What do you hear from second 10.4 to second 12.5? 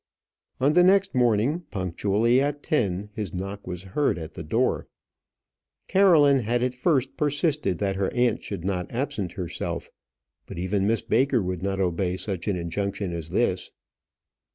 but even Miss Baker would not obey such